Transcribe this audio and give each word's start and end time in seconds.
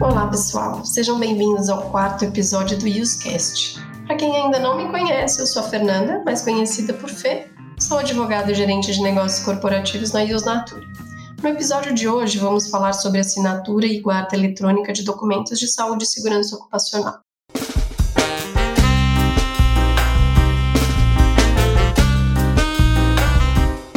Olá, 0.00 0.28
pessoal. 0.28 0.82
Sejam 0.82 1.18
bem-vindos 1.18 1.68
ao 1.68 1.90
quarto 1.90 2.24
episódio 2.24 2.78
do 2.78 2.86
UseCast. 2.86 3.78
Para 4.06 4.16
quem 4.16 4.34
ainda 4.34 4.58
não 4.58 4.78
me 4.78 4.90
conhece, 4.90 5.40
eu 5.40 5.46
sou 5.46 5.62
a 5.62 5.66
Fernanda, 5.66 6.22
mais 6.24 6.40
conhecida 6.40 6.94
por 6.94 7.10
Fê. 7.10 7.50
Sou 7.78 7.98
advogada 7.98 8.50
e 8.50 8.54
gerente 8.54 8.92
de 8.94 9.02
negócios 9.02 9.44
corporativos 9.44 10.12
na 10.12 10.24
Natura. 10.24 10.86
No 11.42 11.48
episódio 11.50 11.92
de 11.92 12.08
hoje, 12.08 12.38
vamos 12.38 12.70
falar 12.70 12.94
sobre 12.94 13.20
assinatura 13.20 13.84
e 13.84 14.00
guarda 14.00 14.34
eletrônica 14.34 14.90
de 14.90 15.02
documentos 15.02 15.58
de 15.58 15.68
saúde 15.68 16.04
e 16.04 16.06
segurança 16.06 16.56
ocupacional. 16.56 17.20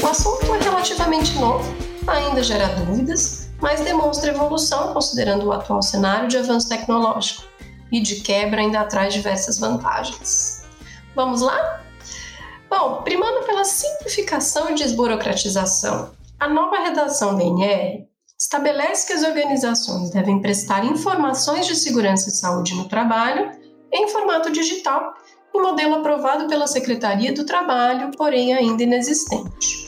O 0.03 0.07
assunto 0.07 0.53
é 0.53 0.63
relativamente 0.63 1.37
novo, 1.39 1.86
ainda 2.11 2.43
gera 2.43 2.67
dúvidas, 2.67 3.49
mas 3.61 3.81
demonstra 3.81 4.31
evolução 4.31 4.93
considerando 4.93 5.45
o 5.45 5.51
atual 5.51 5.81
cenário 5.81 6.27
de 6.27 6.37
avanço 6.37 6.69
tecnológico 6.69 7.43
e 7.91 7.99
de 8.01 8.21
quebra 8.21 8.61
ainda 8.61 8.83
traz 8.85 9.13
diversas 9.13 9.59
vantagens. 9.59 10.63
Vamos 11.15 11.41
lá? 11.41 11.81
Bom, 12.69 13.01
primando 13.03 13.45
pela 13.45 13.63
simplificação 13.63 14.69
e 14.71 14.75
desburocratização, 14.75 16.11
a 16.39 16.49
nova 16.49 16.79
redação 16.79 17.35
da 17.35 17.43
NR 17.43 18.05
estabelece 18.39 19.07
que 19.07 19.13
as 19.13 19.23
organizações 19.23 20.11
devem 20.11 20.41
prestar 20.41 20.85
informações 20.85 21.65
de 21.65 21.75
segurança 21.75 22.29
e 22.29 22.33
saúde 22.33 22.75
no 22.75 22.87
trabalho 22.87 23.51
em 23.91 24.07
formato 24.09 24.51
digital, 24.51 25.13
em 25.55 25.61
modelo 25.61 25.95
aprovado 25.95 26.47
pela 26.47 26.67
Secretaria 26.67 27.33
do 27.33 27.45
Trabalho, 27.45 28.11
porém 28.15 28.53
ainda 28.53 28.83
inexistente. 28.83 29.86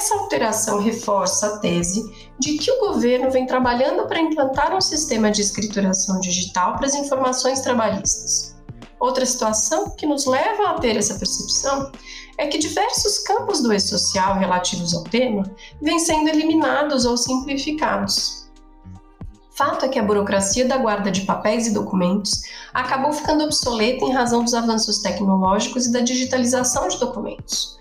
Essa 0.00 0.14
alteração 0.14 0.80
reforça 0.80 1.46
a 1.46 1.58
tese 1.58 2.10
de 2.38 2.56
que 2.56 2.70
o 2.70 2.80
governo 2.80 3.30
vem 3.30 3.44
trabalhando 3.44 4.08
para 4.08 4.18
implantar 4.18 4.74
um 4.74 4.80
sistema 4.80 5.30
de 5.30 5.42
escrituração 5.42 6.18
digital 6.20 6.78
para 6.78 6.86
as 6.86 6.94
informações 6.94 7.60
trabalhistas. 7.60 8.56
Outra 8.98 9.26
situação 9.26 9.90
que 9.90 10.06
nos 10.06 10.24
leva 10.24 10.70
a 10.70 10.78
ter 10.78 10.96
essa 10.96 11.18
percepção 11.18 11.92
é 12.38 12.46
que 12.46 12.56
diversos 12.56 13.18
campos 13.18 13.60
do 13.60 13.74
e-social 13.74 14.38
relativos 14.38 14.94
ao 14.94 15.04
tema 15.04 15.42
vêm 15.82 15.98
sendo 15.98 16.30
eliminados 16.30 17.04
ou 17.04 17.18
simplificados. 17.18 18.50
Fato 19.50 19.84
é 19.84 19.88
que 19.90 19.98
a 19.98 20.02
burocracia 20.02 20.66
da 20.66 20.78
guarda 20.78 21.10
de 21.10 21.26
papéis 21.26 21.66
e 21.66 21.74
documentos 21.74 22.40
acabou 22.72 23.12
ficando 23.12 23.44
obsoleta 23.44 24.02
em 24.02 24.12
razão 24.12 24.42
dos 24.42 24.54
avanços 24.54 25.00
tecnológicos 25.00 25.84
e 25.84 25.92
da 25.92 26.00
digitalização 26.00 26.88
de 26.88 26.98
documentos. 26.98 27.78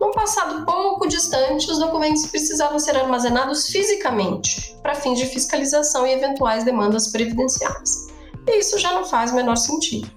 Num 0.00 0.12
passado 0.12 0.64
pouco 0.64 1.06
distante, 1.06 1.70
os 1.70 1.78
documentos 1.78 2.24
precisavam 2.26 2.78
ser 2.78 2.96
armazenados 2.96 3.68
fisicamente 3.68 4.74
para 4.82 4.94
fins 4.94 5.18
de 5.18 5.26
fiscalização 5.26 6.06
e 6.06 6.12
eventuais 6.12 6.64
demandas 6.64 7.08
previdenciárias. 7.08 8.08
E 8.46 8.58
isso 8.58 8.78
já 8.78 8.94
não 8.94 9.04
faz 9.04 9.30
o 9.30 9.34
menor 9.34 9.56
sentido. 9.56 10.10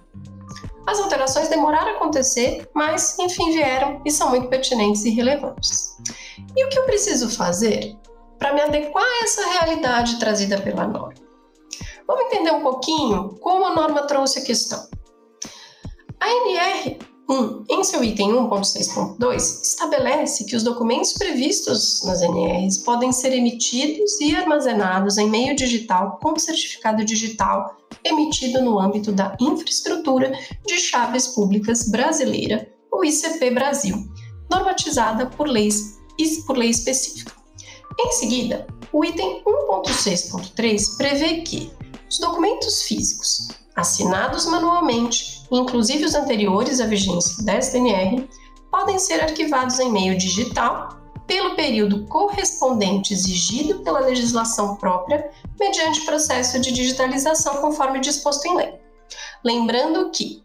As 0.88 1.00
alterações 1.00 1.50
demoraram 1.50 1.90
a 1.90 1.96
acontecer, 1.98 2.70
mas 2.74 3.20
enfim 3.20 3.52
vieram 3.52 4.02
e 4.06 4.12
são 4.12 4.30
muito 4.30 4.48
pertinentes 4.48 5.04
e 5.04 5.10
relevantes. 5.10 5.98
E 6.56 6.66
o 6.66 6.70
que 6.70 6.80
eu 6.80 6.86
preciso 6.86 7.30
fazer 7.30 7.98
para 8.40 8.54
me 8.54 8.62
adequar 8.62 9.04
a 9.04 9.24
essa 9.24 9.46
realidade 9.48 10.18
trazida 10.18 10.62
pela 10.62 10.88
norma? 10.88 11.14
Vamos 12.08 12.26
entender 12.26 12.52
um 12.52 12.62
pouquinho 12.62 13.38
como 13.40 13.66
a 13.66 13.76
norma 13.76 14.04
trouxe 14.04 14.40
a 14.40 14.44
questão. 14.44 14.88
A 16.20 16.30
NR 16.30 17.00
1, 17.30 17.66
em 17.70 17.84
seu 17.84 18.04
item 18.04 18.34
1.6.2, 18.34 19.62
estabelece 19.64 20.44
que 20.46 20.56
os 20.56 20.64
documentos 20.64 21.14
previstos 21.14 22.04
nas 22.04 22.22
NRs 22.22 22.80
podem 22.80 23.12
ser 23.12 23.34
emitidos 23.34 24.20
e 24.20 24.36
armazenados 24.36 25.18
em 25.18 25.30
meio 25.30 25.56
digital 25.56 26.20
com 26.22 26.38
certificado 26.38 27.04
digital 27.06 27.78
emitido 28.04 28.62
no 28.62 28.80
âmbito 28.80 29.12
da 29.12 29.36
infraestrutura 29.40 30.32
de 30.66 30.78
chaves 30.78 31.28
públicas 31.28 31.90
brasileira, 31.90 32.70
o 32.92 33.06
ICP 33.06 33.52
Brasil, 33.52 33.96
normatizada 34.50 35.26
por, 35.26 35.48
leis, 35.48 35.98
por 36.46 36.58
lei 36.58 36.70
específica. 36.70 37.32
Em 38.00 38.12
seguida, 38.12 38.68
o 38.92 39.06
item 39.06 39.42
1.6.3 39.46 40.98
prevê 40.98 41.42
que 41.42 41.72
os 42.10 42.20
documentos 42.20 42.84
físicos 42.84 43.48
assinados 43.76 44.46
manualmente 44.46 45.34
inclusive 45.58 46.06
os 46.06 46.16
anteriores 46.16 46.80
à 46.80 46.86
vigência 46.86 47.44
da 47.44 47.62
SNR, 47.62 48.26
podem 48.72 48.98
ser 48.98 49.22
arquivados 49.22 49.78
em 49.80 49.92
meio 49.92 50.18
digital 50.18 50.98
pelo 51.28 51.56
período 51.56 52.06
correspondente 52.08 53.14
exigido 53.14 53.80
pela 53.80 54.00
legislação 54.00 54.76
própria 54.76 55.32
mediante 55.60 56.06
processo 56.06 56.60
de 56.60 56.72
digitalização 56.72 57.62
conforme 57.62 58.00
disposto 58.00 58.46
em 58.46 58.56
lei. 58.58 58.74
Lembrando 59.44 60.10
que, 60.10 60.44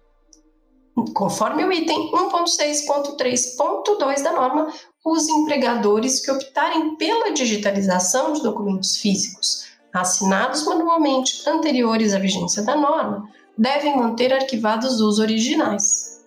conforme 1.14 1.64
o 1.64 1.72
item 1.72 2.12
1.6.3.2 2.12 4.22
da 4.22 4.32
norma, 4.32 4.68
os 5.04 5.28
empregadores 5.28 6.20
que 6.20 6.30
optarem 6.30 6.96
pela 6.96 7.32
digitalização 7.32 8.34
de 8.34 8.42
documentos 8.42 8.98
físicos 8.98 9.67
assinados 9.92 10.64
manualmente 10.64 11.48
anteriores 11.48 12.14
à 12.14 12.18
vigência 12.18 12.62
da 12.62 12.76
norma 12.76 13.28
devem 13.56 13.96
manter 13.96 14.32
arquivados 14.32 15.00
os 15.00 15.18
originais. 15.18 16.24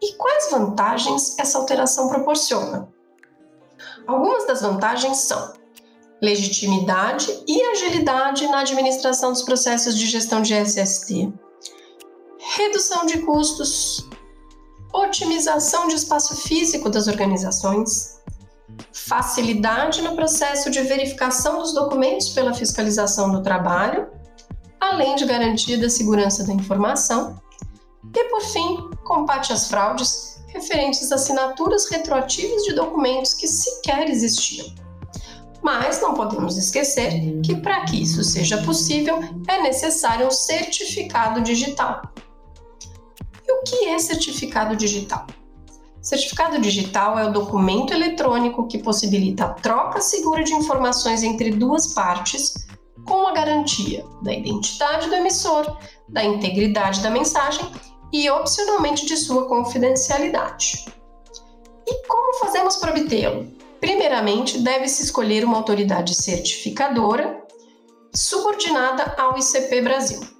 E 0.00 0.14
quais 0.14 0.50
vantagens 0.50 1.38
essa 1.38 1.58
alteração 1.58 2.08
proporciona? 2.08 2.88
Algumas 4.06 4.46
das 4.46 4.62
vantagens 4.62 5.18
são 5.18 5.52
legitimidade 6.20 7.44
e 7.46 7.62
agilidade 7.62 8.46
na 8.48 8.60
administração 8.60 9.32
dos 9.32 9.42
processos 9.42 9.96
de 9.96 10.06
gestão 10.06 10.40
de 10.40 10.54
SST, 10.54 11.32
redução 12.56 13.06
de 13.06 13.18
custos, 13.18 14.08
otimização 14.92 15.88
de 15.88 15.94
espaço 15.94 16.34
físico 16.36 16.88
das 16.88 17.06
organizações, 17.06 18.17
facilidade 18.92 20.02
no 20.02 20.14
processo 20.14 20.70
de 20.70 20.80
verificação 20.82 21.58
dos 21.58 21.72
documentos 21.72 22.30
pela 22.30 22.54
fiscalização 22.54 23.30
do 23.30 23.42
trabalho 23.42 24.08
além 24.80 25.16
de 25.16 25.24
garantia 25.24 25.78
da 25.78 25.90
segurança 25.90 26.44
da 26.44 26.52
informação, 26.52 27.40
e, 28.14 28.24
por 28.24 28.40
fim, 28.40 28.90
combate 29.04 29.52
às 29.52 29.68
fraudes 29.68 30.42
referentes 30.48 31.12
a 31.12 31.16
assinaturas 31.16 31.90
retroativas 31.90 32.62
de 32.62 32.74
documentos 32.74 33.34
que 33.34 33.46
sequer 33.46 34.08
existiam. 34.08 34.66
Mas 35.62 36.00
não 36.00 36.14
podemos 36.14 36.56
esquecer 36.56 37.40
que, 37.42 37.56
para 37.56 37.84
que 37.84 38.02
isso 38.02 38.22
seja 38.24 38.62
possível, 38.62 39.20
é 39.46 39.60
necessário 39.60 40.26
um 40.26 40.30
certificado 40.30 41.42
digital. 41.42 42.02
E 43.46 43.52
o 43.52 43.62
que 43.62 43.86
é 43.86 43.98
certificado 43.98 44.74
digital? 44.76 45.26
Certificado 46.08 46.58
digital 46.58 47.18
é 47.18 47.26
o 47.26 47.32
documento 47.32 47.92
eletrônico 47.92 48.66
que 48.66 48.78
possibilita 48.78 49.44
a 49.44 49.52
troca 49.52 50.00
segura 50.00 50.42
de 50.42 50.54
informações 50.54 51.22
entre 51.22 51.50
duas 51.50 51.92
partes 51.92 52.66
com 53.06 53.26
a 53.26 53.32
garantia 53.32 54.02
da 54.22 54.32
identidade 54.32 55.06
do 55.06 55.14
emissor, 55.14 55.76
da 56.08 56.24
integridade 56.24 57.02
da 57.02 57.10
mensagem 57.10 57.70
e, 58.10 58.30
opcionalmente, 58.30 59.04
de 59.04 59.18
sua 59.18 59.46
confidencialidade. 59.48 60.86
E 61.86 62.06
como 62.06 62.38
fazemos 62.38 62.76
para 62.76 62.92
obtê-lo? 62.92 63.46
Primeiramente, 63.78 64.60
deve-se 64.60 65.02
escolher 65.02 65.44
uma 65.44 65.58
autoridade 65.58 66.14
certificadora 66.14 67.38
subordinada 68.14 69.14
ao 69.18 69.36
ICP 69.36 69.82
Brasil. 69.82 70.37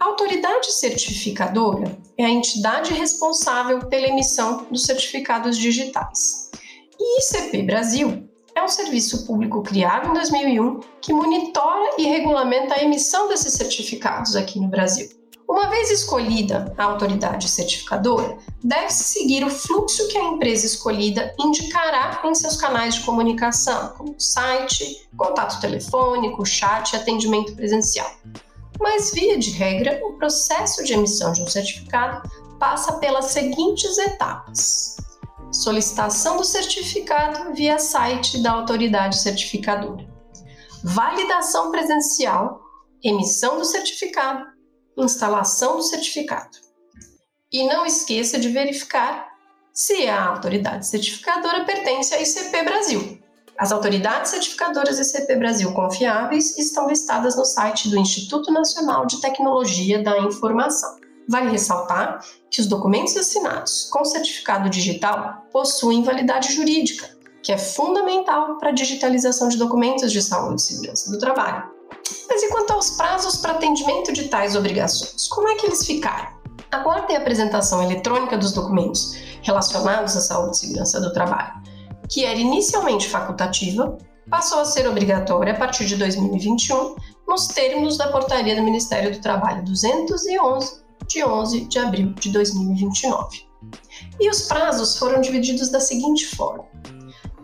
A 0.00 0.06
autoridade 0.06 0.72
certificadora 0.72 1.94
é 2.16 2.24
a 2.24 2.30
entidade 2.30 2.94
responsável 2.94 3.80
pela 3.80 4.06
emissão 4.06 4.64
dos 4.70 4.84
certificados 4.84 5.58
digitais. 5.58 6.50
E 6.98 7.20
ICP 7.20 7.64
Brasil 7.64 8.26
é 8.54 8.62
um 8.62 8.68
serviço 8.68 9.26
público 9.26 9.62
criado 9.62 10.08
em 10.08 10.14
2001 10.14 10.80
que 11.02 11.12
monitora 11.12 11.96
e 11.98 12.06
regulamenta 12.06 12.76
a 12.76 12.82
emissão 12.82 13.28
desses 13.28 13.52
certificados 13.52 14.34
aqui 14.36 14.58
no 14.58 14.68
Brasil. 14.68 15.06
Uma 15.46 15.68
vez 15.68 15.90
escolhida 15.90 16.72
a 16.78 16.84
autoridade 16.84 17.46
certificadora, 17.46 18.38
deve-se 18.64 19.04
seguir 19.04 19.44
o 19.44 19.50
fluxo 19.50 20.08
que 20.08 20.16
a 20.16 20.24
empresa 20.28 20.64
escolhida 20.64 21.34
indicará 21.38 22.22
em 22.24 22.34
seus 22.34 22.56
canais 22.56 22.94
de 22.94 23.00
comunicação, 23.02 23.92
como 23.98 24.14
site, 24.18 25.06
contato 25.14 25.60
telefônico, 25.60 26.46
chat 26.46 26.94
e 26.94 26.96
atendimento 26.96 27.54
presencial. 27.54 28.10
Mas, 28.80 29.12
via 29.12 29.38
de 29.38 29.50
regra, 29.50 30.00
o 30.02 30.14
processo 30.14 30.82
de 30.82 30.94
emissão 30.94 31.32
de 31.32 31.42
um 31.42 31.46
certificado 31.46 32.28
passa 32.58 32.94
pelas 32.94 33.26
seguintes 33.26 33.98
etapas: 33.98 34.96
solicitação 35.52 36.38
do 36.38 36.44
certificado 36.44 37.52
via 37.54 37.78
site 37.78 38.42
da 38.42 38.52
autoridade 38.52 39.18
certificadora, 39.18 40.08
validação 40.82 41.70
presencial, 41.70 42.60
emissão 43.04 43.58
do 43.58 43.64
certificado, 43.64 44.46
instalação 44.96 45.76
do 45.76 45.82
certificado. 45.82 46.58
E 47.52 47.66
não 47.66 47.84
esqueça 47.84 48.38
de 48.38 48.48
verificar 48.48 49.28
se 49.72 50.06
a 50.06 50.26
autoridade 50.26 50.86
certificadora 50.86 51.64
pertence 51.64 52.14
à 52.14 52.20
ICP 52.20 52.62
Brasil. 52.62 53.19
As 53.60 53.72
autoridades 53.72 54.30
certificadoras 54.30 54.98
ICP 54.98 55.36
Brasil 55.36 55.70
confiáveis 55.72 56.56
estão 56.56 56.88
listadas 56.88 57.36
no 57.36 57.44
site 57.44 57.90
do 57.90 57.98
Instituto 57.98 58.50
Nacional 58.50 59.04
de 59.04 59.20
Tecnologia 59.20 60.02
da 60.02 60.18
Informação. 60.18 60.96
Vale 61.28 61.50
ressaltar 61.50 62.24
que 62.50 62.62
os 62.62 62.66
documentos 62.66 63.14
assinados 63.18 63.86
com 63.92 64.02
certificado 64.02 64.70
digital 64.70 65.44
possuem 65.52 66.02
validade 66.02 66.54
jurídica, 66.54 67.06
que 67.42 67.52
é 67.52 67.58
fundamental 67.58 68.56
para 68.56 68.70
a 68.70 68.72
digitalização 68.72 69.50
de 69.50 69.58
documentos 69.58 70.10
de 70.10 70.22
saúde 70.22 70.62
e 70.62 70.64
segurança 70.64 71.10
do 71.10 71.18
trabalho. 71.18 71.64
Mas 72.30 72.42
e 72.42 72.48
quanto 72.48 72.72
aos 72.72 72.92
prazos 72.92 73.36
para 73.36 73.52
atendimento 73.52 74.10
de 74.10 74.28
tais 74.28 74.56
obrigações? 74.56 75.28
Como 75.28 75.46
é 75.48 75.56
que 75.56 75.66
eles 75.66 75.84
ficaram? 75.84 76.30
A 76.72 76.78
guarda 76.78 77.12
e 77.12 77.16
apresentação 77.16 77.82
eletrônica 77.82 78.38
dos 78.38 78.52
documentos 78.52 79.16
relacionados 79.42 80.16
à 80.16 80.20
saúde 80.22 80.56
e 80.56 80.60
segurança 80.60 80.98
do 80.98 81.12
trabalho 81.12 81.60
que 82.10 82.24
era 82.24 82.38
inicialmente 82.38 83.08
facultativa, 83.08 83.96
passou 84.28 84.60
a 84.60 84.64
ser 84.64 84.86
obrigatória 84.88 85.52
a 85.52 85.56
partir 85.56 85.86
de 85.86 85.96
2021, 85.96 86.96
nos 87.26 87.46
termos 87.48 87.96
da 87.96 88.08
portaria 88.08 88.56
do 88.56 88.62
Ministério 88.62 89.12
do 89.12 89.20
Trabalho 89.20 89.64
211, 89.64 90.80
de 91.06 91.24
11 91.24 91.64
de 91.66 91.78
abril 91.78 92.12
de 92.14 92.30
2029. 92.32 93.44
E 94.18 94.28
os 94.28 94.42
prazos 94.42 94.96
foram 94.96 95.20
divididos 95.20 95.68
da 95.70 95.80
seguinte 95.80 96.26
forma: 96.36 96.64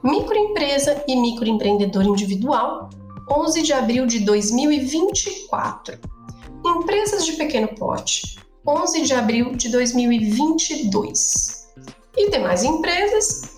microempresa 0.02 1.04
e 1.06 1.16
microempreendedor 1.16 2.04
individual, 2.04 2.90
11 3.30 3.62
de 3.62 3.72
abril 3.72 4.06
de 4.06 4.20
2024. 4.20 5.98
Empresas 6.64 7.24
de 7.24 7.32
pequeno 7.32 7.68
porte, 7.76 8.36
11 8.66 9.02
de 9.02 9.14
abril 9.14 9.54
de 9.54 9.68
2022. 9.68 11.66
E 12.16 12.30
demais 12.30 12.64
empresas, 12.64 13.56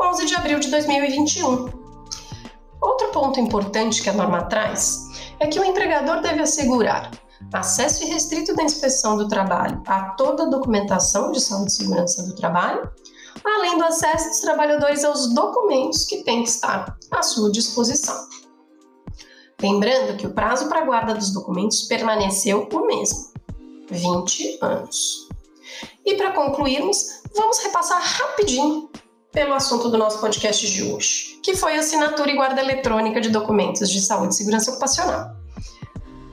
11 0.00 0.26
de 0.26 0.34
abril 0.34 0.58
de 0.58 0.70
2021. 0.70 1.86
Outro 2.80 3.08
ponto 3.12 3.40
importante 3.40 4.02
que 4.02 4.10
a 4.10 4.12
norma 4.12 4.44
traz 4.44 5.32
é 5.40 5.46
que 5.46 5.58
o 5.58 5.64
empregador 5.64 6.20
deve 6.20 6.42
assegurar 6.42 7.10
acesso 7.52 8.04
irrestrito 8.04 8.54
da 8.54 8.62
inspeção 8.62 9.16
do 9.16 9.28
trabalho 9.28 9.82
a 9.86 10.10
toda 10.10 10.44
a 10.44 10.50
documentação 10.50 11.32
de 11.32 11.40
saúde 11.40 11.70
e 11.70 11.74
segurança 11.74 12.22
do 12.24 12.34
trabalho, 12.34 12.90
além 13.44 13.78
do 13.78 13.84
acesso 13.84 14.28
dos 14.28 14.40
trabalhadores 14.40 15.04
aos 15.04 15.32
documentos 15.32 16.04
que 16.04 16.22
têm 16.24 16.42
que 16.42 16.48
estar 16.48 16.96
à 17.10 17.22
sua 17.22 17.50
disposição. 17.50 18.16
Lembrando 19.62 20.16
que 20.16 20.26
o 20.26 20.34
prazo 20.34 20.68
para 20.68 20.80
a 20.80 20.84
guarda 20.84 21.14
dos 21.14 21.32
documentos 21.32 21.82
permaneceu 21.82 22.68
o 22.70 22.86
mesmo, 22.86 23.32
20 23.90 24.58
anos. 24.60 25.28
E 26.04 26.14
para 26.14 26.32
concluirmos, 26.32 27.22
vamos 27.34 27.58
repassar 27.58 28.00
rapidinho 28.02 28.90
pelo 29.36 29.52
assunto 29.52 29.90
do 29.90 29.98
nosso 29.98 30.18
podcast 30.18 30.66
de 30.66 30.82
hoje, 30.82 31.38
que 31.42 31.54
foi 31.54 31.76
assinatura 31.76 32.30
e 32.30 32.34
guarda 32.34 32.62
eletrônica 32.62 33.20
de 33.20 33.28
documentos 33.28 33.90
de 33.90 34.00
saúde 34.00 34.32
e 34.32 34.36
segurança 34.38 34.70
ocupacional. 34.70 35.36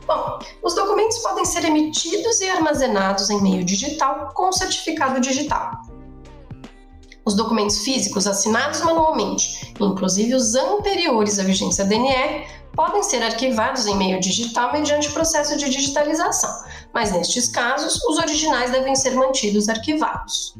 Bom, 0.07 0.39
os 0.63 0.73
documentos 0.73 1.17
podem 1.17 1.43
ser 1.43 1.65
emitidos 1.65 2.39
e 2.39 2.49
armazenados 2.49 3.29
em 3.29 3.41
meio 3.41 3.65
digital 3.65 4.31
com 4.33 4.53
certificado 4.53 5.19
digital. 5.19 5.81
Os 7.25 7.35
documentos 7.35 7.79
físicos 7.79 8.25
assinados 8.25 8.79
manualmente, 8.79 9.73
inclusive 9.81 10.33
os 10.33 10.55
anteriores 10.55 11.39
à 11.39 11.43
vigência 11.43 11.83
DNR, 11.83 12.47
podem 12.73 13.03
ser 13.03 13.21
arquivados 13.21 13.85
em 13.85 13.97
meio 13.97 14.17
digital 14.21 14.71
mediante 14.71 15.11
processo 15.11 15.57
de 15.57 15.69
digitalização, 15.69 16.63
mas 16.93 17.11
nestes 17.11 17.49
casos, 17.49 18.01
os 18.05 18.17
originais 18.17 18.71
devem 18.71 18.95
ser 18.95 19.11
mantidos 19.11 19.67
arquivados. 19.67 20.55